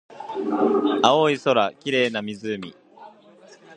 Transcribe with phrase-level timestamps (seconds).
[1.03, 2.75] 青い空、綺麗な湖